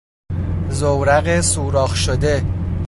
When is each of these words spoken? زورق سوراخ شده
زورق 0.69 1.41
سوراخ 1.41 1.95
شده 1.95 2.43